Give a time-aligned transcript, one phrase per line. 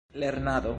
[0.13, 0.69] lernado